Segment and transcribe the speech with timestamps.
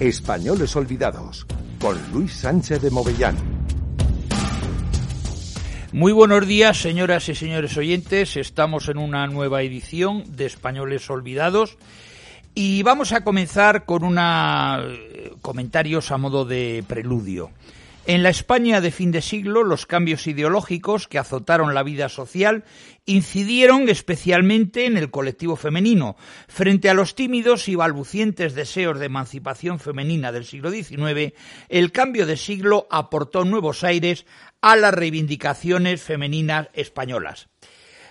[0.00, 1.46] Españoles Olvidados,
[1.80, 3.34] con Luis Sánchez de Movellán.
[5.90, 8.36] Muy buenos días, señoras y señores oyentes.
[8.36, 11.78] Estamos en una nueva edición de Españoles Olvidados
[12.54, 17.50] y vamos a comenzar con una eh, comentarios a modo de preludio.
[18.06, 22.64] En la España de fin de siglo, los cambios ideológicos que azotaron la vida social
[23.06, 26.16] incidieron especialmente en el colectivo femenino.
[26.48, 31.32] Frente a los tímidos y balbucientes deseos de emancipación femenina del siglo XIX,
[31.68, 34.26] el cambio de siglo aportó nuevos aires
[34.60, 37.48] a las reivindicaciones femeninas españolas.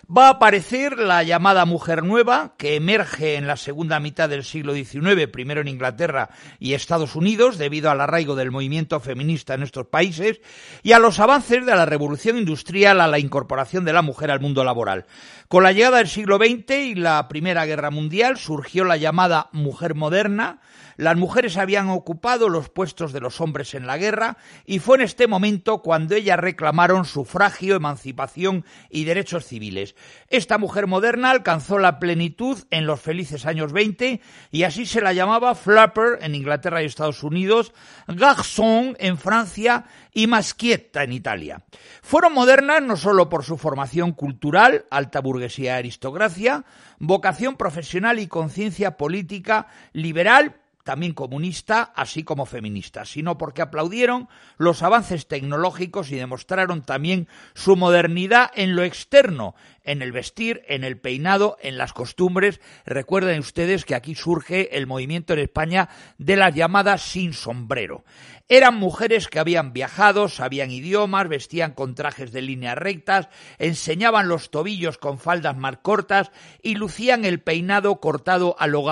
[0.07, 4.75] Va a aparecer la llamada mujer nueva, que emerge en la segunda mitad del siglo
[4.75, 9.87] XIX, primero en Inglaterra y Estados Unidos, debido al arraigo del movimiento feminista en estos
[9.87, 10.41] países,
[10.83, 14.41] y a los avances de la revolución industrial a la incorporación de la mujer al
[14.41, 15.07] mundo laboral.
[15.47, 19.95] Con la llegada del siglo XX y la Primera Guerra Mundial surgió la llamada mujer
[19.95, 20.59] moderna,
[20.97, 25.03] las mujeres habían ocupado los puestos de los hombres en la guerra y fue en
[25.03, 29.94] este momento cuando ellas reclamaron sufragio, emancipación y derechos civiles.
[30.27, 35.13] Esta mujer moderna alcanzó la plenitud en los felices años 20 y así se la
[35.13, 37.73] llamaba flapper en Inglaterra y Estados Unidos,
[38.07, 41.63] garçon en Francia y maschietta en Italia.
[42.01, 46.65] Fueron modernas no solo por su formación cultural, alta burguesía aristocracia,
[46.99, 54.83] vocación profesional y conciencia política liberal, también comunista, así como feminista, sino porque aplaudieron los
[54.83, 59.55] avances tecnológicos y demostraron también su modernidad en lo externo,
[59.85, 62.61] en el vestir, en el peinado, en las costumbres.
[62.85, 68.05] Recuerden ustedes que aquí surge el movimiento en España de las llamadas sin sombrero.
[68.47, 74.51] Eran mujeres que habían viajado, sabían idiomas, vestían con trajes de líneas rectas, enseñaban los
[74.51, 78.85] tobillos con faldas más cortas y lucían el peinado cortado a lo.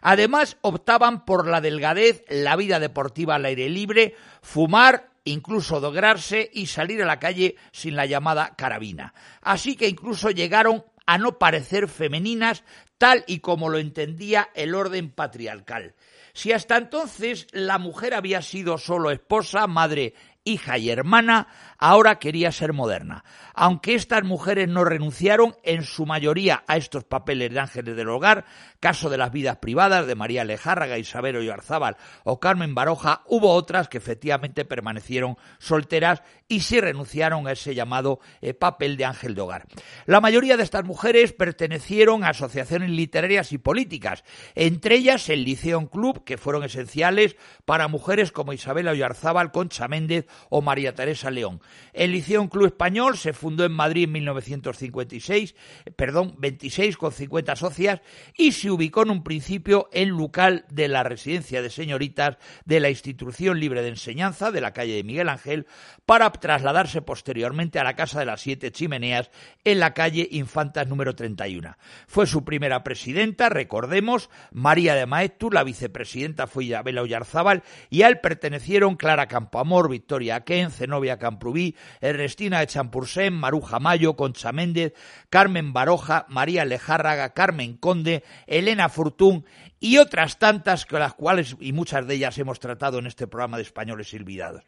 [0.00, 6.66] Además, optaban por la delgadez, la vida deportiva al aire libre, fumar, incluso dograrse y
[6.66, 9.14] salir a la calle sin la llamada carabina.
[9.40, 12.64] Así que incluso llegaron a no parecer femeninas
[12.98, 15.94] tal y como lo entendía el orden patriarcal.
[16.34, 22.52] Si hasta entonces la mujer había sido solo esposa, madre, hija y hermana, ahora quería
[22.52, 23.24] ser moderna.
[23.54, 28.44] Aunque estas mujeres no renunciaron en su mayoría a estos papeles de ángeles del hogar,
[28.80, 33.88] caso de las vidas privadas de María Lejárraga, Isabel Oyarzábal o Carmen Baroja, hubo otras
[33.88, 39.40] que efectivamente permanecieron solteras y sí renunciaron a ese llamado eh, papel de ángel de
[39.40, 39.66] hogar.
[40.06, 44.24] La mayoría de estas mujeres pertenecieron a asociaciones literarias y políticas,
[44.54, 50.26] entre ellas el Liceón Club, que fueron esenciales para mujeres como Isabel Oyarzábal, Concha Méndez
[50.48, 51.60] o María Teresa León.
[51.92, 55.54] El Liceo Club Español se fundó en Madrid en 1956,
[55.96, 58.00] perdón, 26 con 50 socias
[58.36, 62.90] y se ubicó en un principio en local de la residencia de señoritas de la
[62.90, 65.66] Institución Libre de Enseñanza de la calle de Miguel Ángel
[66.06, 69.30] para trasladarse posteriormente a la Casa de las Siete Chimeneas
[69.64, 71.76] en la calle Infantas número 31.
[72.06, 78.08] Fue su primera presidenta, recordemos, María de Maeztu, la vicepresidenta fue Isabel Oyarzábal y a
[78.08, 81.57] él pertenecieron Clara Campoamor, Victoria Ken, Zenobia Camprubí,
[82.00, 84.92] Ernestina de Champursen, Maruja Mayo, Concha Méndez,
[85.30, 89.44] Carmen Baroja, María Lejárraga, Carmen Conde, Elena Fortún
[89.80, 93.56] y otras tantas con las cuales y muchas de ellas hemos tratado en este programa
[93.56, 94.64] de españoles olvidados.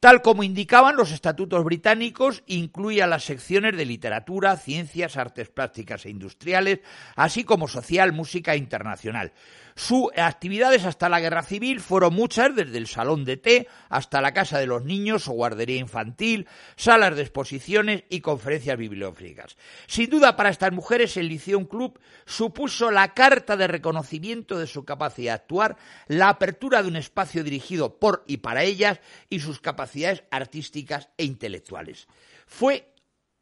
[0.00, 6.10] Tal como indicaban los estatutos británicos, incluía las secciones de literatura, ciencias, artes plásticas e
[6.10, 6.80] industriales,
[7.16, 9.32] así como social, música e internacional.
[9.74, 14.34] Sus actividades hasta la guerra civil fueron muchas, desde el salón de té hasta la
[14.34, 16.46] casa de los niños o guardería infantil,
[16.76, 19.56] salas de exposiciones y conferencias bibliográficas.
[19.86, 24.84] Sin duda para estas mujeres el Liceum Club supuso la carta de reconocimiento de su
[24.84, 25.76] capacidad de actuar,
[26.08, 31.24] la apertura de un espacio dirigido por y para ellas y sus capacidades artísticas e
[31.24, 32.08] intelectuales.
[32.46, 32.91] Fue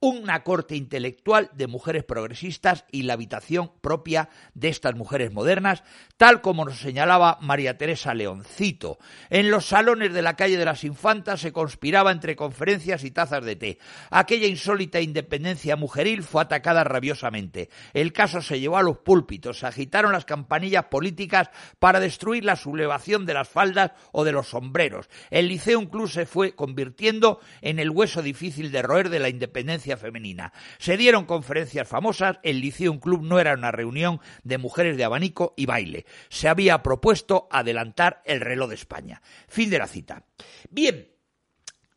[0.03, 5.85] una corte intelectual de mujeres progresistas y la habitación propia de estas mujeres modernas,
[6.17, 8.99] tal como nos señalaba María Teresa Leoncito.
[9.29, 13.45] En los salones de la calle de las Infantas se conspiraba entre conferencias y tazas
[13.45, 13.79] de té.
[14.11, 17.69] Aquella insólita independencia mujeril fue atacada rabiosamente.
[17.93, 22.57] El caso se llevó a los púlpitos, se agitaron las campanillas políticas para destruir la
[22.57, 25.11] sublevación de las faldas o de los sombreros.
[25.29, 29.90] El liceo incluso se fue convirtiendo en el hueso difícil de roer de la independencia
[29.97, 30.53] femenina.
[30.79, 35.55] Se dieron conferencias famosas, el Liceum Club no era una reunión de mujeres de abanico
[35.57, 36.07] y baile.
[36.29, 39.23] Se había propuesto adelantar el reloj de España.
[39.49, 40.25] Fin de la cita.
[40.71, 41.09] Bien,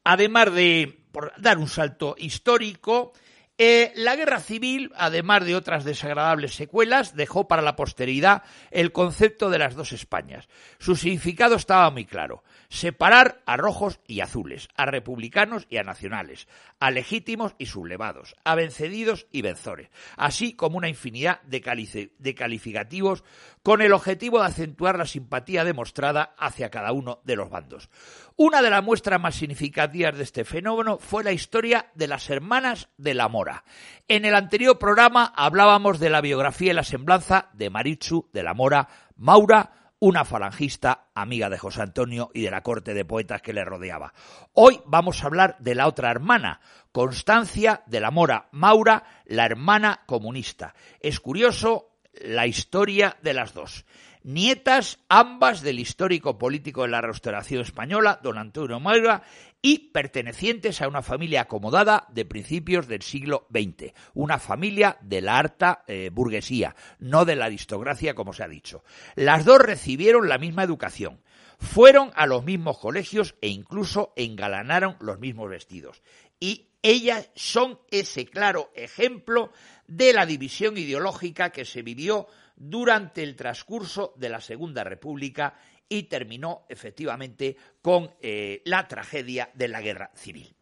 [0.04, 1.06] además de
[1.38, 3.13] dar un salto histórico,
[3.56, 8.42] Eh, la guerra civil, además de otras desagradables secuelas, dejó para la posteridad
[8.72, 10.50] el concepto de las dos Españas.
[10.80, 12.44] Su significado estaba muy claro.
[12.74, 16.48] Separar a rojos y azules, a republicanos y a nacionales,
[16.80, 23.24] a legítimos y sublevados, a vencedidos y vencores, así como una infinidad de, de calificativos
[23.62, 27.92] con el objetivo de acentuar la simpatía demostrada hacia cada uno de los bandos.
[28.38, 32.90] Una de las muestras más significativas de este fenómeno fue la historia de las hermanas
[32.98, 33.66] de la Mora.
[34.08, 38.56] En el anterior programa hablábamos de la biografía y la semblanza de Marichu de la
[38.56, 43.53] Mora Maura, una falangista amiga de José Antonio y de la corte de poetas que
[43.53, 44.13] le rodeaba.
[44.51, 46.59] Hoy vamos a hablar de la otra hermana,
[46.91, 50.75] Constancia de la Mora Maura, la hermana comunista.
[51.00, 51.91] Es curioso
[52.21, 53.85] la historia de las dos.
[54.23, 59.23] Nietas ambas del histórico político de la Restauración Española, don Antonio Maura,
[59.65, 65.39] y pertenecientes a una familia acomodada de principios del siglo XX, una familia de la
[65.39, 68.83] alta eh, burguesía, no de la aristocracia como se ha dicho.
[69.15, 71.21] Las dos recibieron la misma educación,
[71.60, 76.04] fueron a los mismos colegios e incluso engalanaron los mismos vestidos.
[76.42, 79.54] Y ellas son ese claro ejemplo
[79.88, 82.27] de la división ideológica que se vivió
[82.57, 85.56] durante el transcurso de la Segunda República
[85.98, 90.56] y terminó efectivamente con eh, la tragedia de la Guerra Civil.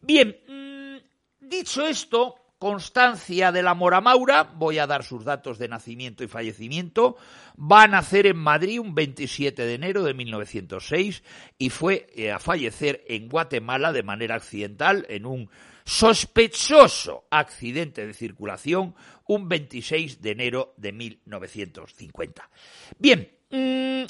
[0.00, 5.68] Bien, mm, dicho esto, Constancia de la Mora Maura, voy a dar sus datos de
[5.68, 7.16] nacimiento y fallecimiento,
[7.58, 11.22] va a nacer en Madrid un 27 de enero de 1906
[11.58, 15.50] y fue eh, a fallecer en Guatemala de manera accidental en un
[15.84, 18.94] sospechoso accidente de circulación
[19.26, 22.50] un 26 de enero de 1950.
[22.98, 24.04] Bien, mm,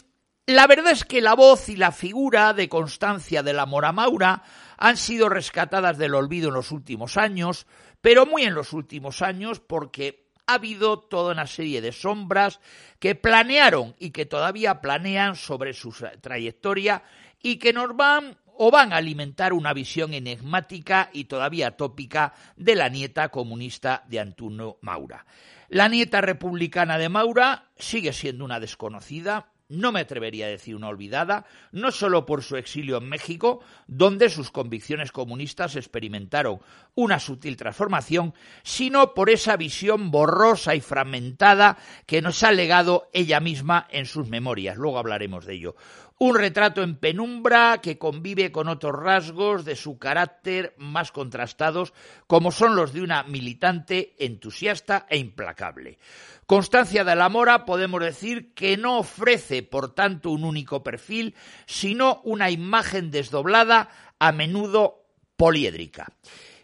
[0.46, 4.42] la verdad es que la voz y la figura de Constancia de la Mora Maura
[4.76, 7.66] han sido rescatadas del olvido en los últimos años,
[8.00, 12.60] pero muy en los últimos años porque ha habido toda una serie de sombras
[12.98, 17.02] que planearon y que todavía planean sobre su trayectoria
[17.42, 22.74] y que nos van o van a alimentar una visión enigmática y todavía tópica de
[22.74, 25.26] la nieta comunista de Antonio Maura.
[25.68, 30.88] La nieta republicana de Maura sigue siendo una desconocida, no me atrevería a decir una
[30.88, 36.60] olvidada, no solo por su exilio en México, donde sus convicciones comunistas experimentaron
[36.94, 43.40] una sutil transformación, sino por esa visión borrosa y fragmentada que nos ha legado ella
[43.40, 44.76] misma en sus memorias.
[44.76, 45.76] Luego hablaremos de ello.
[46.18, 51.92] Un retrato en penumbra que convive con otros rasgos de su carácter más contrastados,
[52.28, 55.98] como son los de una militante entusiasta e implacable.
[56.46, 61.34] Constancia de la Mora podemos decir que no ofrece, por tanto, un único perfil,
[61.66, 63.88] sino una imagen desdoblada,
[64.20, 65.04] a menudo
[65.36, 66.06] poliédrica.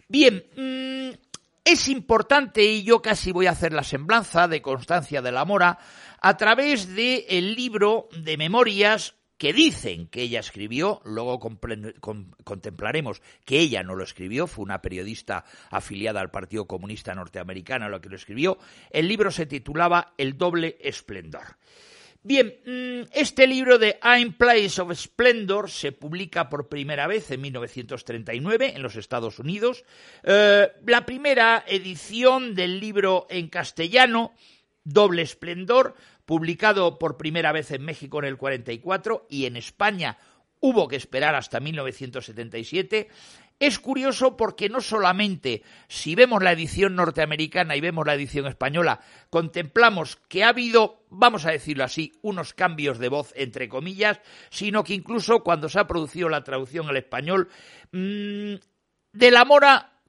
[0.08, 1.16] Bien, mm,
[1.64, 5.78] es importante, y yo casi voy a hacer la semblanza de Constancia de la Mora,
[6.20, 13.58] a través del el libro de memorias que dicen que ella escribió, luego contemplaremos que
[13.60, 18.16] ella no lo escribió, fue una periodista afiliada al Partido Comunista Norteamericano la que lo
[18.16, 18.58] escribió.
[18.90, 21.56] El libro se titulaba El doble esplendor.
[22.22, 27.40] Bien, mm, este libro de I'm Place of Splendor se publica por primera vez en
[27.40, 29.84] 1939 en los Estados Unidos.
[30.22, 34.34] Eh, la primera edición del libro en castellano,
[34.84, 35.94] Doble Esplendor,
[36.30, 40.16] publicado por primera vez en México en el 44 y en España
[40.60, 43.08] hubo que esperar hasta 1977.
[43.58, 49.00] Es curioso porque no solamente si vemos la edición norteamericana y vemos la edición española,
[49.28, 54.20] contemplamos que ha habido, vamos a decirlo así, unos cambios de voz entre comillas,
[54.50, 57.48] sino que incluso cuando se ha producido la traducción al español,
[57.90, 58.54] mmm,
[59.12, 59.99] de la Mora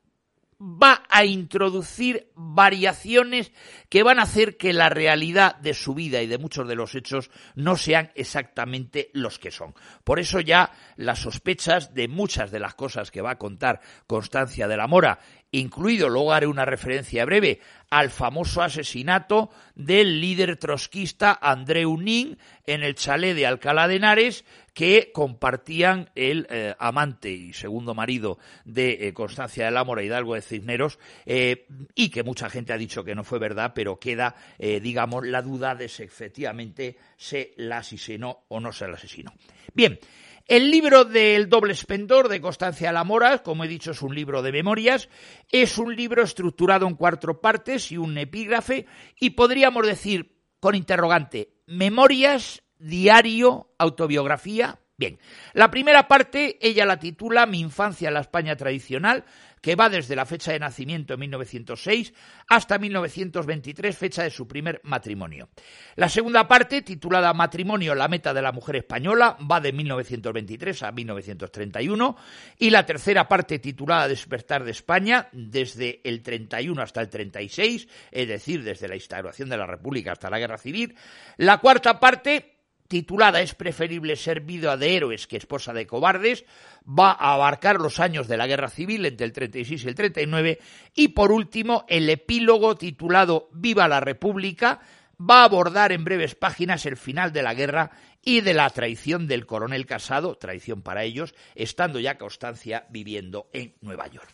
[0.61, 3.51] va a introducir variaciones
[3.89, 6.93] que van a hacer que la realidad de su vida y de muchos de los
[6.93, 9.73] hechos no sean exactamente los que son.
[10.03, 14.67] Por eso ya las sospechas de muchas de las cosas que va a contar Constancia
[14.67, 15.19] de la Mora
[15.51, 22.83] incluido, luego haré una referencia breve, al famoso asesinato del líder trotskista Andreu Nin en
[22.83, 29.07] el chalet de Alcalá de Henares, que compartían el eh, amante y segundo marido de
[29.07, 33.03] eh, Constancia de la Mora Hidalgo de Cisneros, eh, y que mucha gente ha dicho
[33.03, 38.45] que no fue verdad, pero queda, digamos, la duda de si efectivamente se la asesinó
[38.47, 39.33] o no se la asesinó.
[39.73, 39.99] Bien,
[40.47, 44.51] el libro del doble espendor de Constancia Mora, como he dicho, es un libro de
[44.51, 45.09] memorias,
[45.49, 48.85] es un libro estructurado en cuatro partes y un epígrafe,
[49.19, 54.79] y podríamos decir, con interrogante, memorias, diario, autobiografía.
[54.97, 55.19] Bien,
[55.53, 59.25] la primera parte ella la titula Mi infancia en la España tradicional,
[59.61, 62.13] que va desde la fecha de nacimiento en 1906
[62.49, 65.49] hasta 1923, fecha de su primer matrimonio.
[65.95, 70.91] La segunda parte, titulada Matrimonio, la meta de la mujer española, va de 1923 a
[70.91, 72.17] 1931
[72.57, 78.27] y la tercera parte, titulada Despertar de España, desde el 31 hasta el 36, es
[78.27, 80.95] decir, desde la instauración de la República hasta la Guerra Civil.
[81.37, 82.50] La cuarta parte,
[82.91, 86.43] titulada Es preferible ser vida de héroes que esposa de cobardes,
[86.85, 90.59] va a abarcar los años de la Guerra Civil entre el 36 y el 39
[90.93, 94.81] y por último el epílogo titulado Viva la República
[95.17, 99.25] va a abordar en breves páginas el final de la guerra y de la traición
[99.25, 104.33] del coronel Casado, traición para ellos, estando ya Constancia viviendo en Nueva York.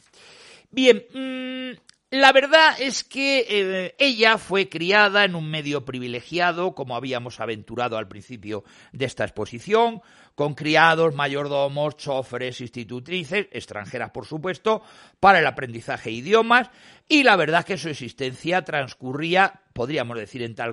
[0.71, 1.77] Bien, mmm,
[2.09, 7.97] la verdad es que eh, ella fue criada en un medio privilegiado, como habíamos aventurado
[7.97, 10.01] al principio de esta exposición,
[10.33, 14.83] con criados, mayordomos, choferes, institutrices, extranjeras por supuesto,
[15.19, 16.69] para el aprendizaje de idiomas,
[17.09, 20.63] y la verdad es que su existencia transcurría, podríamos decir, entre,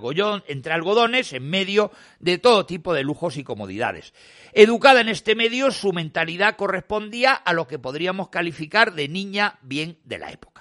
[0.46, 4.14] entre algodones, en medio de todo tipo de lujos y comodidades.
[4.52, 9.98] Educada en este medio, su mentalidad correspondía a lo que podríamos calificar de niña bien
[10.04, 10.53] de la época.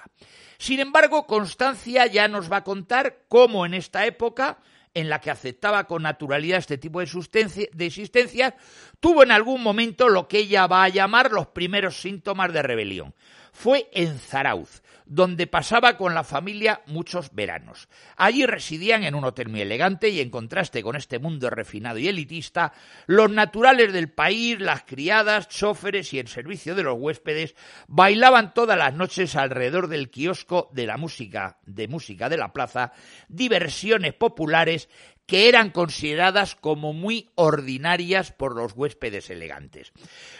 [0.58, 4.58] Sin embargo, Constancia ya nos va a contar cómo en esta época,
[4.94, 8.54] en la que aceptaba con naturalidad este tipo de, de existencias,
[9.00, 13.14] tuvo en algún momento lo que ella va a llamar los primeros síntomas de rebelión.
[13.54, 17.88] Fue en Zarauz, donde pasaba con la familia muchos veranos.
[18.16, 22.08] Allí residían en un hotel muy elegante y en contraste con este mundo refinado y
[22.08, 22.72] elitista,
[23.06, 27.54] los naturales del país, las criadas, choferes y el servicio de los huéspedes
[27.86, 32.92] bailaban todas las noches alrededor del kiosco de la música, de música de la plaza,
[33.28, 34.88] diversiones populares
[35.26, 39.92] que eran consideradas como muy ordinarias por los huéspedes elegantes.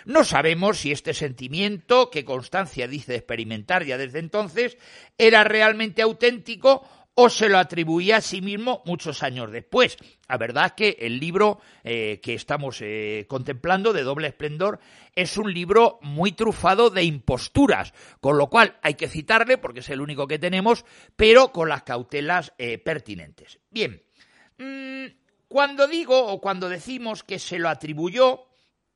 [0.05, 4.77] No sabemos si este sentimiento, que Constancia dice experimentar ya desde entonces,
[5.17, 9.97] era realmente auténtico o se lo atribuía a sí mismo muchos años después.
[10.29, 14.81] La verdad es que el libro eh, que estamos eh, contemplando, de doble esplendor,
[15.15, 19.91] es un libro muy trufado de imposturas, con lo cual hay que citarle porque es
[19.91, 23.61] el único que tenemos, pero con las cautelas eh, pertinentes.
[23.71, 24.03] Bien,
[25.49, 28.47] cuando digo o cuando decimos que se lo atribuyó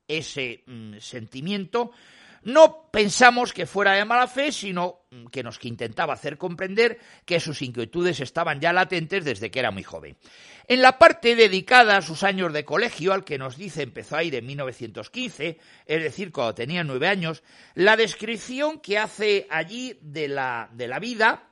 [0.09, 1.93] ese mm, sentimiento,
[2.43, 7.41] no pensamos que fuera de mala fe, sino mm, que nos intentaba hacer comprender que
[7.41, 10.17] sus inquietudes estaban ya latentes desde que era muy joven.
[10.67, 14.25] En la parte dedicada a sus años de colegio, al que nos dice empezó a
[14.25, 17.43] ir en 1915, es decir, cuando tenía nueve años,
[17.75, 21.45] la descripción que hace allí de la, de la vida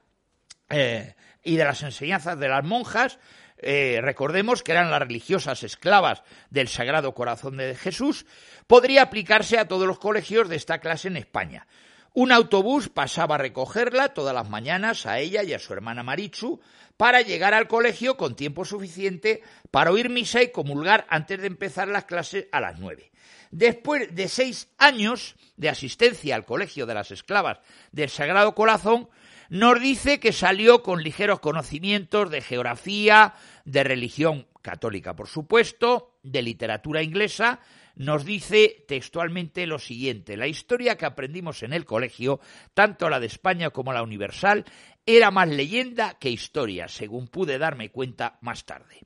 [0.69, 3.19] eh, y de las enseñanzas de las monjas
[3.59, 8.27] eh, recordemos que eran las religiosas esclavas del Sagrado Corazón de Jesús,
[8.67, 11.67] podría aplicarse a todos los colegios de esta clase en España.
[12.13, 16.61] Un autobús pasaba a recogerla todas las mañanas a ella y a su hermana Marichu
[16.97, 21.89] para llegar al colegio con tiempo suficiente para oír misa y comulgar antes de empezar
[21.89, 23.13] las clases a las nueve.
[23.51, 27.59] Después de seis años de asistencia al colegio de las esclavas
[27.93, 29.09] del Sagrado Corazón,
[29.49, 33.35] nos dice que salió con ligeros conocimientos de geografía,
[33.65, 37.61] de religión católica, por supuesto, de literatura inglesa,
[37.95, 42.41] nos dice textualmente lo siguiente, la historia que aprendimos en el colegio,
[42.75, 44.65] tanto la de España como la universal,
[45.07, 49.01] era más leyenda que historia, según pude darme cuenta más tarde.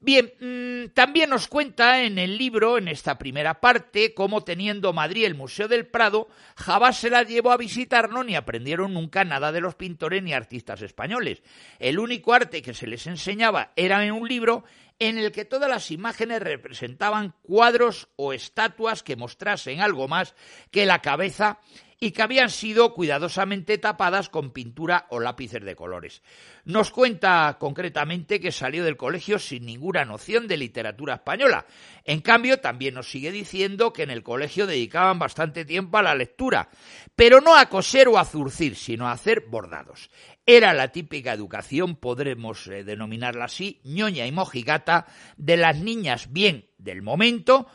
[0.00, 5.24] Bien, mm, también nos cuenta en el libro, en esta primera parte, cómo teniendo Madrid
[5.24, 9.60] el Museo del Prado, jamás se la llevó a visitarnos ni aprendieron nunca nada de
[9.60, 11.42] los pintores ni artistas españoles.
[11.80, 14.62] El único arte que se les enseñaba era en un libro
[14.98, 20.34] en el que todas las imágenes representaban cuadros o estatuas que mostrasen algo más
[20.70, 21.60] que la cabeza
[22.00, 26.22] y que habían sido cuidadosamente tapadas con pintura o lápices de colores.
[26.64, 31.66] Nos cuenta concretamente que salió del colegio sin ninguna noción de literatura española.
[32.04, 36.14] En cambio, también nos sigue diciendo que en el colegio dedicaban bastante tiempo a la
[36.14, 36.68] lectura,
[37.16, 40.10] pero no a coser o a zurcir, sino a hacer bordados.
[40.46, 44.87] Era la típica educación, podremos eh, denominarla así, ñoña y mojigata,
[45.36, 46.32] de las niñas.
[46.32, 47.66] Bien del momento,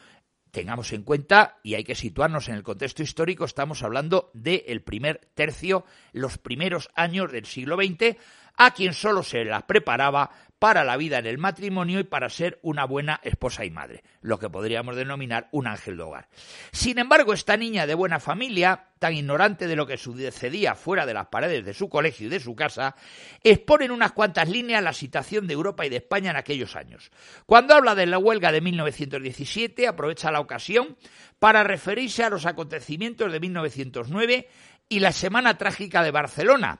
[0.51, 5.29] tengamos en cuenta, y hay que situarnos en el contexto histórico, estamos hablando del primer
[5.33, 8.17] tercio, los primeros años del siglo XX,
[8.57, 10.29] a quien solo se las preparaba
[10.63, 14.39] para la vida en el matrimonio y para ser una buena esposa y madre, lo
[14.39, 16.29] que podríamos denominar un ángel de hogar.
[16.71, 21.13] Sin embargo, esta niña de buena familia, tan ignorante de lo que sucedía fuera de
[21.13, 22.95] las paredes de su colegio y de su casa,
[23.43, 27.11] expone en unas cuantas líneas la situación de Europa y de España en aquellos años.
[27.45, 30.95] Cuando habla de la huelga de 1917, aprovecha la ocasión
[31.39, 34.47] para referirse a los acontecimientos de 1909
[34.87, 36.79] y La Semana Trágica de Barcelona,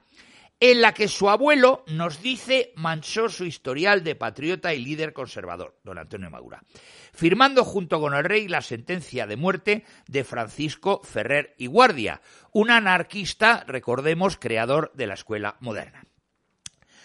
[0.65, 5.77] en la que su abuelo nos dice manchó su historial de patriota y líder conservador,
[5.83, 6.63] don Antonio Maura,
[7.11, 12.21] firmando junto con el rey la sentencia de muerte de Francisco Ferrer y Guardia,
[12.53, 16.05] un anarquista, recordemos, creador de la escuela moderna.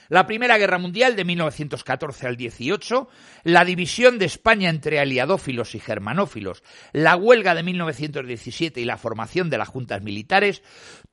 [0.08, 3.08] La Primera Guerra Mundial de 1914 al 18,
[3.44, 6.62] la división de España entre aliadófilos y germanófilos,
[6.92, 10.62] la huelga de 1917 y la formación de las juntas militares,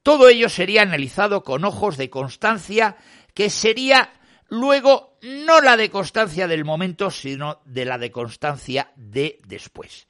[0.01, 2.95] todo ello sería analizado con ojos de constancia
[3.33, 4.13] que sería
[4.47, 10.07] luego no la de constancia del momento, sino de la de constancia de después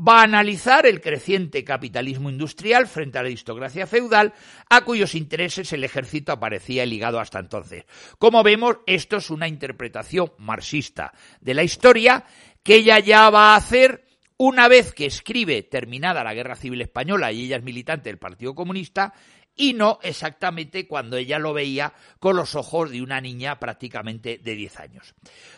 [0.00, 4.32] va a analizar el creciente capitalismo industrial frente a la aristocracia feudal,
[4.68, 7.84] a cuyos intereses el ejército aparecía ligado hasta entonces.
[8.18, 12.24] Como vemos, esto es una interpretación marxista de la historia
[12.62, 14.04] que ella ya va a hacer
[14.36, 18.54] una vez que escribe terminada la Guerra Civil Española y ella es militante del Partido
[18.54, 19.12] Comunista,
[19.58, 24.54] y no exactamente cuando ella lo veía con los ojos de una niña prácticamente de
[24.54, 25.14] 10 años.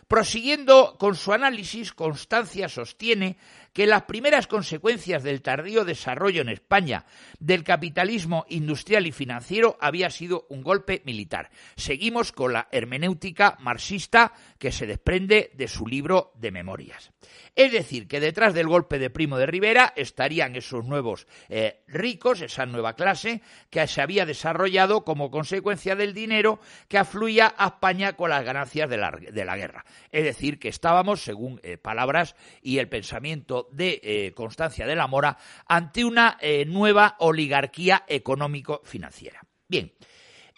[0.09, 3.37] Prosiguiendo con su análisis, Constancia sostiene
[3.72, 7.04] que las primeras consecuencias del tardío desarrollo en España
[7.38, 11.50] del capitalismo industrial y financiero había sido un golpe militar.
[11.76, 17.12] Seguimos con la hermenéutica marxista que se desprende de su libro de memorias.
[17.54, 22.40] Es decir, que detrás del golpe de Primo de Rivera estarían esos nuevos eh, ricos,
[22.40, 28.14] esa nueva clase que se había desarrollado como consecuencia del dinero que afluía a España
[28.14, 29.84] con las ganancias de la, guerra.
[30.12, 35.06] Es decir, que estábamos, según eh, palabras y el pensamiento de eh, Constancia de la
[35.06, 39.40] Mora ante una eh, nueva oligarquía económico-financiera.
[39.68, 39.92] Bien,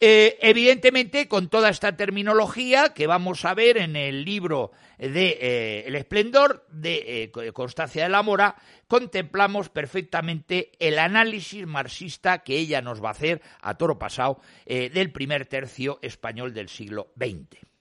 [0.01, 5.95] eh, evidentemente, con toda esta terminología que vamos a ver en el libro de El
[5.95, 8.57] esplendor de Constancia de la Mora,
[8.89, 15.13] contemplamos perfectamente el análisis marxista que ella nos va a hacer a toro pasado del
[15.13, 17.72] primer tercio español del siglo XX.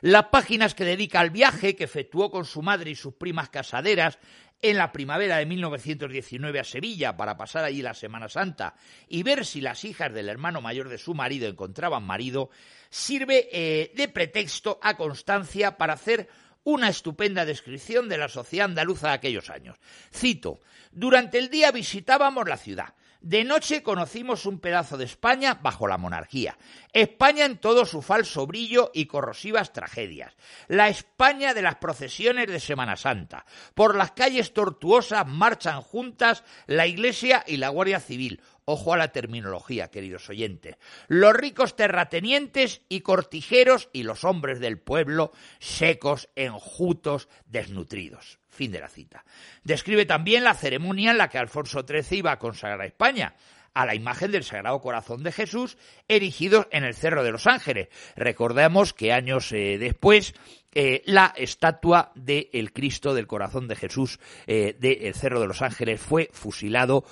[0.00, 4.18] Las páginas que dedica al viaje que efectuó con su madre y sus primas casaderas
[4.62, 8.74] en la primavera de 1919 a Sevilla para pasar allí la Semana Santa
[9.08, 12.50] y ver si las hijas del hermano mayor de su marido encontraban marido,
[12.90, 16.28] sirve eh, de pretexto a Constancia para hacer
[16.64, 19.78] una estupenda descripción de la sociedad andaluza de aquellos años.
[20.12, 20.60] Cito,
[20.92, 22.94] durante el día visitábamos la ciudad.
[23.20, 26.56] De noche conocimos un pedazo de España bajo la monarquía.
[26.94, 30.34] España en todo su falso brillo y corrosivas tragedias.
[30.68, 33.44] La España de las procesiones de Semana Santa.
[33.74, 38.40] Por las calles tortuosas marchan juntas la Iglesia y la Guardia Civil.
[38.64, 40.76] Ojo a la terminología, queridos oyentes.
[41.08, 48.38] Los ricos terratenientes y cortijeros y los hombres del pueblo secos, enjutos, desnutridos.
[48.48, 49.24] Fin de la cita.
[49.64, 53.34] Describe también la ceremonia en la que Alfonso XIII iba a consagrar a España
[53.74, 55.76] a la imagen del Sagrado Corazón de Jesús
[56.08, 57.88] erigido en el Cerro de los Ángeles.
[58.16, 60.34] Recordemos que años eh, después
[60.72, 66.00] eh, la estatua del Cristo del Corazón de Jesús eh, del Cerro de los Ángeles
[66.00, 67.04] fue fusilado,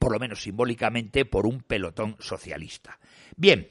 [0.00, 2.98] por lo menos simbólicamente, por un pelotón socialista.
[3.36, 3.70] Bien,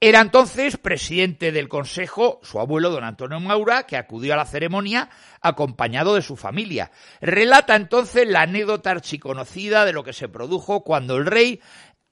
[0.00, 5.10] era entonces presidente del Consejo su abuelo don Antonio Maura, que acudió a la ceremonia
[5.40, 6.92] acompañado de su familia.
[7.20, 11.60] Relata entonces la anécdota archiconocida de lo que se produjo cuando el rey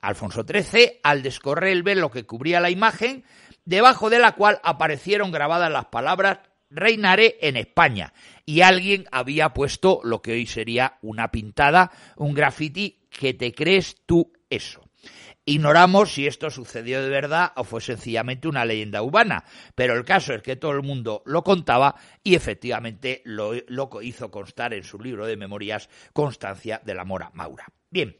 [0.01, 3.25] Alfonso XIII, al descorrer el velo que cubría la imagen,
[3.65, 8.13] debajo de la cual aparecieron grabadas las palabras reinaré en España.
[8.45, 13.97] Y alguien había puesto lo que hoy sería una pintada, un graffiti, que te crees
[14.07, 14.83] tú eso.
[15.45, 20.35] Ignoramos si esto sucedió de verdad o fue sencillamente una leyenda urbana, pero el caso
[20.35, 23.53] es que todo el mundo lo contaba y efectivamente lo,
[24.03, 27.67] hizo constar en su libro de memorias Constancia de la Mora Maura.
[27.93, 28.17] Bien,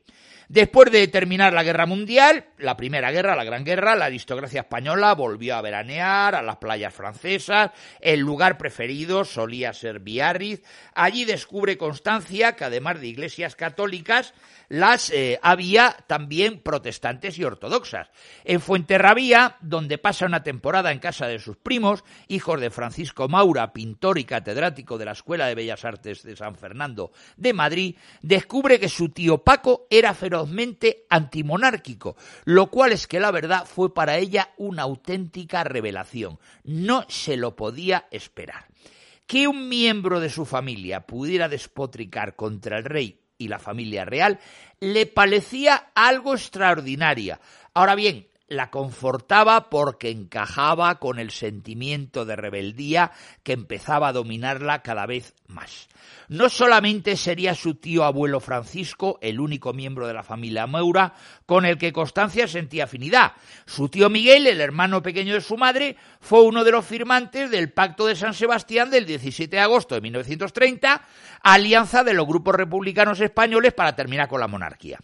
[0.53, 5.15] Después de terminar la guerra mundial, la primera guerra, la gran guerra, la aristocracia española
[5.15, 7.71] volvió a veranear a las playas francesas.
[8.01, 10.63] El lugar preferido solía ser Biarritz.
[10.95, 14.35] Allí descubre Constancia que además de iglesias católicas,
[14.73, 18.09] las eh, había también protestantes y ortodoxas.
[18.43, 23.75] En Fuenterrabía, donde pasa una temporada en casa de sus primos, hijos de Francisco Maura,
[23.75, 28.81] pintor y catedrático de la Escuela de Bellas Artes de San Fernando de Madrid, descubre
[28.81, 34.17] que su tío Paco era ferozmente antimonárquico, lo cual es que la verdad fue para
[34.17, 36.39] ella una auténtica revelación.
[36.65, 38.69] No se lo podía esperar.
[39.27, 44.39] Que un miembro de su familia pudiera despotricar contra el rey y la familia real
[44.81, 47.41] le parecía algo extraordinaria.
[47.75, 53.13] Ahora bien, la confortaba porque encajaba con el sentimiento de rebeldía
[53.43, 55.89] que empezaba a dominarla cada vez más.
[56.29, 61.15] No solamente sería su tío abuelo Francisco el único miembro de la familia Maura
[61.47, 63.33] con el que Constancia sentía afinidad.
[63.67, 67.73] Su tío Miguel, el hermano pequeño de su madre, fue uno de los firmantes del
[67.73, 71.03] Pacto de San Sebastián del 17 de agosto de 1930,
[71.43, 74.99] alianza de los grupos republicanos españoles para terminar con la monarquía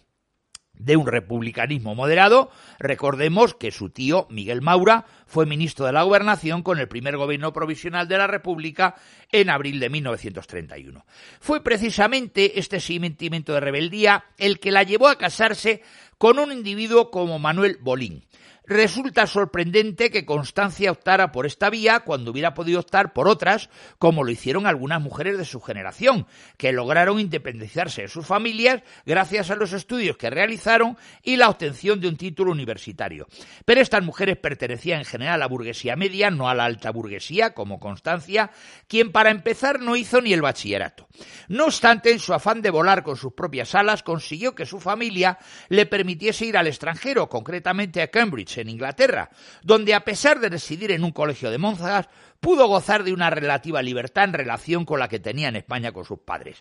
[0.78, 6.62] de un republicanismo moderado, recordemos que su tío, Miguel Maura, fue ministro de la Gobernación
[6.62, 8.94] con el primer gobierno provisional de la República
[9.30, 11.04] en abril de 1931.
[11.40, 15.82] Fue precisamente este sentimiento de rebeldía el que la llevó a casarse
[16.16, 18.24] con un individuo como Manuel Bolín,
[18.68, 24.24] Resulta sorprendente que Constancia optara por esta vía cuando hubiera podido optar por otras, como
[24.24, 26.26] lo hicieron algunas mujeres de su generación,
[26.58, 31.98] que lograron independizarse de sus familias gracias a los estudios que realizaron y la obtención
[31.98, 33.26] de un título universitario.
[33.64, 37.54] Pero estas mujeres pertenecían en general a la burguesía media, no a la alta burguesía,
[37.54, 38.50] como Constancia,
[38.86, 41.08] quien para empezar no hizo ni el bachillerato.
[41.48, 45.38] No obstante, en su afán de volar con sus propias alas, consiguió que su familia
[45.70, 49.30] le permitiese ir al extranjero, concretamente a Cambridge, en Inglaterra,
[49.62, 52.08] donde a pesar de residir en un colegio de monjas,
[52.40, 56.04] pudo gozar de una relativa libertad en relación con la que tenía en España con
[56.04, 56.58] sus padres.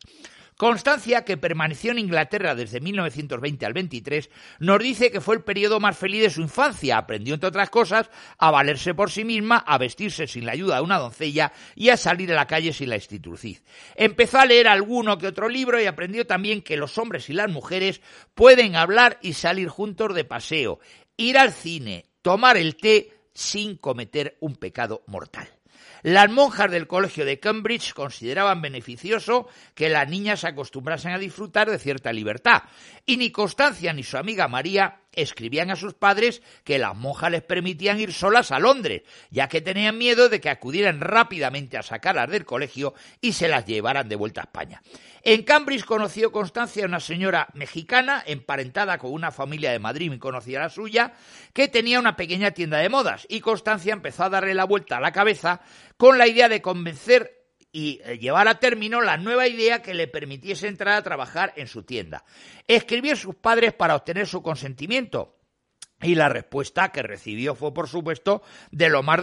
[0.58, 5.80] Constancia, que permaneció en Inglaterra desde 1920 al 23, nos dice que fue el periodo
[5.80, 6.98] más feliz de su infancia.
[6.98, 10.82] Aprendió, entre otras cosas, a valerse por sí misma, a vestirse sin la ayuda de
[10.82, 13.64] una doncella y a salir a la calle sin la institutriz.
[13.96, 17.52] Empezó a leer alguno que otro libro y aprendió también que los hombres y las
[17.52, 18.02] mujeres
[18.34, 20.80] pueden hablar y salir juntos de paseo
[21.18, 25.50] ir al cine, tomar el té sin cometer un pecado mortal.
[26.04, 31.70] Las monjas del colegio de Cambridge consideraban beneficioso que las niñas se acostumbrasen a disfrutar
[31.70, 32.64] de cierta libertad,
[33.06, 37.42] y ni Constancia ni su amiga María escribían a sus padres que las monjas les
[37.42, 42.30] permitían ir solas a Londres, ya que tenían miedo de que acudieran rápidamente a sacarlas
[42.30, 44.82] del colegio y se las llevaran de vuelta a España.
[45.24, 50.60] En Cambridge conoció Constancia una señora mexicana, emparentada con una familia de Madrid muy conocida
[50.60, 51.14] la suya,
[51.54, 55.02] que tenía una pequeña tienda de modas, y Constancia empezó a darle la vuelta a
[55.02, 55.62] la cabeza
[55.98, 57.37] con la idea de convencer
[57.78, 61.68] y eh, llevar a término la nueva idea que le permitiese entrar a trabajar en
[61.68, 62.26] su tienda.
[62.68, 65.37] Escribió a sus padres para obtener su consentimiento,
[66.02, 69.20] y la respuesta que recibió fue, por supuesto, de lo más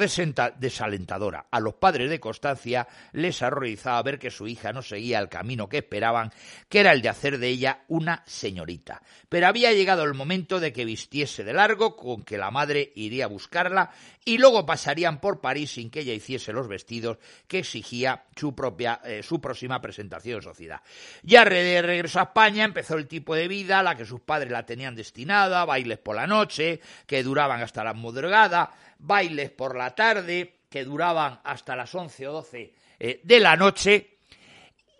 [0.59, 1.47] desalentadora.
[1.51, 5.69] A los padres de Constancia les horrorizaba ver que su hija no seguía el camino
[5.69, 6.33] que esperaban,
[6.69, 9.03] que era el de hacer de ella una señorita.
[9.29, 13.27] Pero había llegado el momento de que vistiese de largo, con que la madre iría
[13.27, 13.93] a buscarla,
[14.25, 19.01] y luego pasarían por París sin que ella hiciese los vestidos que exigía su propia,
[19.05, 20.81] eh, su próxima presentación en sociedad.
[21.23, 24.51] Ya de regreso a España empezó el tipo de vida a la que sus padres
[24.51, 26.63] la tenían destinada, bailes por la noche,
[27.07, 32.33] que duraban hasta la madrugada, bailes por la tarde, que duraban hasta las 11 o
[32.33, 34.18] 12 eh, de la noche,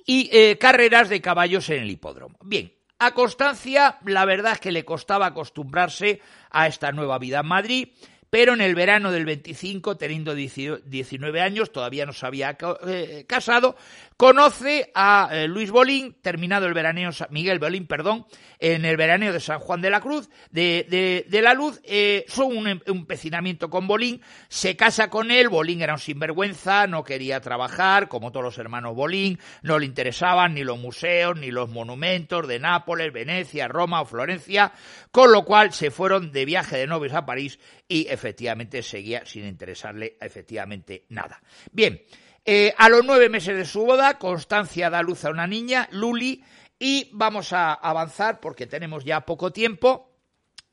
[0.07, 2.39] y eh, carreras de caballos en el hipódromo.
[2.43, 7.47] Bien, a Constancia la verdad es que le costaba acostumbrarse a esta nueva vida en
[7.47, 7.89] Madrid,
[8.35, 13.77] pero en el verano del 25, teniendo 19 años, todavía no se había eh, casado,
[14.17, 18.27] conoce a eh, Luis Bolín, terminado el veraneo, Miguel Bolín, perdón,
[18.59, 22.67] en el veraneo de San Juan de la Cruz, de, la Luz, eh, son un
[22.67, 28.33] empecinamiento con Bolín, se casa con él, Bolín era un sinvergüenza, no quería trabajar, como
[28.33, 33.13] todos los hermanos Bolín, no le interesaban ni los museos, ni los monumentos de Nápoles,
[33.13, 34.73] Venecia, Roma o Florencia,
[35.13, 39.45] con lo cual se fueron de viaje de novios a París y efectivamente seguía sin
[39.45, 41.43] interesarle efectivamente nada.
[41.73, 42.01] Bien,
[42.45, 46.43] eh, a los nueve meses de su boda, Constancia da luz a una niña, Luli,
[46.79, 50.14] y vamos a avanzar porque tenemos ya poco tiempo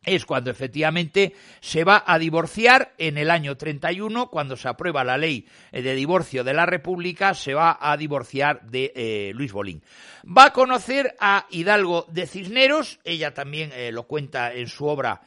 [0.03, 5.17] es cuando efectivamente se va a divorciar en el año 31, cuando se aprueba la
[5.17, 9.83] ley de divorcio de la República, se va a divorciar de eh, Luis Bolín.
[10.25, 15.21] Va a conocer a Hidalgo de Cisneros, ella también eh, lo cuenta en su obra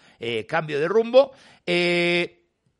[0.48, 1.32] Cambio de rumbo,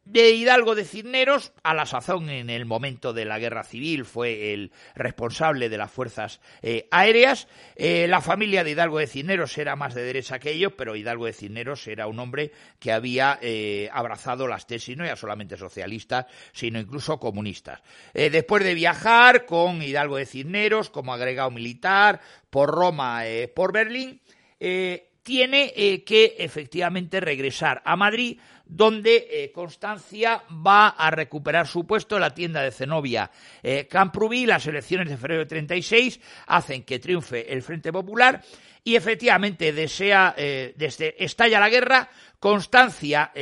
[0.05, 4.53] de Hidalgo de Cisneros, a la sazón en el momento de la guerra civil fue
[4.53, 7.49] el responsable de las fuerzas eh, aéreas.
[7.77, 11.25] Eh, la familia de Hidalgo de Cisneros era más de derecha que ellos, pero Hidalgo
[11.25, 16.27] de Cisneros era un hombre que había eh, abrazado las tesis no ya solamente socialistas,
[16.53, 17.81] sino incluso comunistas.
[18.13, 23.23] después de viajar con Hidalgo de Cisneros como agregado militar por Roma,
[23.55, 24.21] por Berlín,
[25.23, 25.73] tiene
[26.05, 32.35] que efectivamente regresar a Madrid donde eh, Constancia va a recuperar su puesto en la
[32.35, 33.31] tienda de Zenobia.
[33.63, 33.89] Eh.
[34.47, 38.43] Las elecciones de febrero de 36 hacen que triunfe el Frente Popular
[38.83, 43.33] y efectivamente desea, eh, desde estalla la guerra, Constancia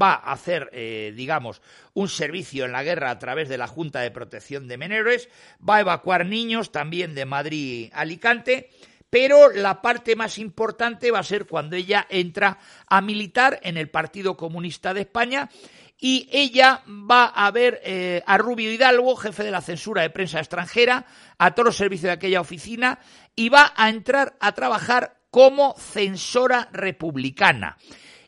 [0.00, 0.70] va a hacer,
[1.16, 1.60] digamos,
[1.94, 5.28] un servicio en la guerra a través de la Junta de Protección de Menores,
[5.68, 8.70] va a evacuar niños también de Madrid-Alicante
[9.12, 13.90] pero la parte más importante va a ser cuando ella entra a militar en el
[13.90, 15.50] Partido Comunista de España
[15.98, 20.38] y ella va a ver eh, a Rubio Hidalgo, jefe de la censura de prensa
[20.38, 21.04] extranjera,
[21.36, 23.00] a todos los servicios de aquella oficina
[23.36, 27.76] y va a entrar a trabajar como censora republicana.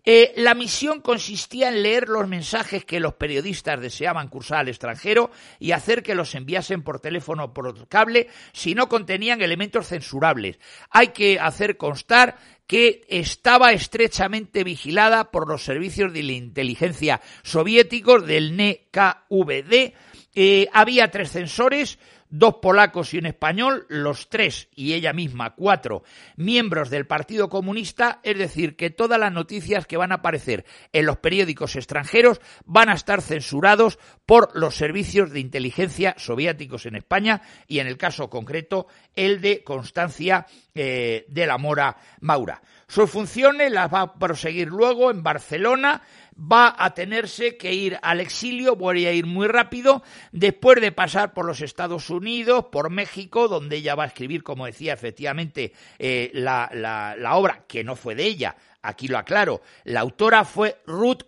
[0.07, 5.31] Eh, la misión consistía en leer los mensajes que los periodistas deseaban cursar al extranjero
[5.59, 10.59] y hacer que los enviasen por teléfono o por cable si no contenían elementos censurables.
[10.91, 12.37] Hay que hacer constar
[12.67, 19.95] que estaba estrechamente vigilada por los servicios de la inteligencia soviéticos del NKVD.
[20.35, 21.99] Eh, había tres censores,
[22.37, 26.03] dos polacos y un español, los tres y ella misma, cuatro
[26.37, 31.07] miembros del Partido Comunista, es decir, que todas las noticias que van a aparecer en
[31.07, 37.43] los periódicos extranjeros van a estar censurados por los servicios de inteligencia soviéticos en España
[37.69, 42.63] y en el caso concreto el de Constancia eh, de la Mora Maura.
[42.89, 46.03] Sus funciones las va a proseguir luego en Barcelona,
[46.39, 51.33] va a tenerse que ir al exilio, voy a ir muy rápido, después de pasar
[51.33, 56.31] por los Estados Unidos, por México, donde ella va a escribir, como decía, efectivamente, eh,
[56.35, 61.23] la, la, obra, que no fue de ella, aquí lo aclaro, la autora fue Ruth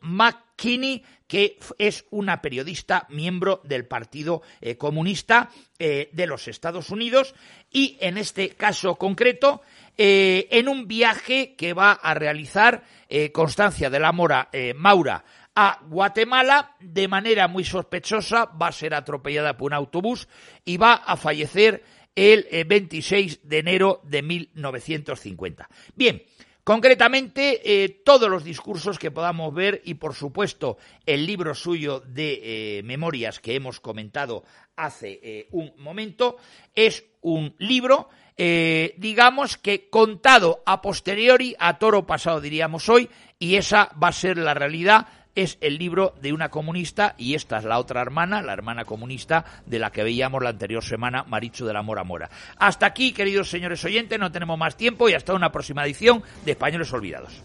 [0.56, 7.34] McKinney, que es una periodista miembro del Partido eh, Comunista eh, de los Estados Unidos
[7.70, 9.60] y en este caso concreto
[9.98, 12.84] eh, en un viaje que va a realizar
[13.32, 19.56] Constancia de la Mora Maura a Guatemala de manera muy sospechosa, va a ser atropellada
[19.56, 20.26] por un autobús
[20.64, 21.84] y va a fallecer
[22.16, 25.68] el 26 de enero de 1950.
[25.94, 26.20] Bien,
[26.66, 33.38] Concretamente, todos los discursos que podamos ver y, por supuesto, el libro suyo de memorias
[33.38, 34.42] que hemos comentado
[34.74, 36.38] hace un momento,
[36.74, 43.56] es un libro eh, digamos que contado a posteriori, a toro pasado diríamos hoy, y
[43.56, 47.64] esa va a ser la realidad es el libro de una comunista y esta es
[47.64, 51.74] la otra hermana, la hermana comunista de la que veíamos la anterior semana, Maricho de
[51.74, 52.30] la Mora Mora.
[52.56, 56.52] Hasta aquí, queridos señores oyentes, no tenemos más tiempo y hasta una próxima edición de
[56.52, 57.42] Españoles Olvidados.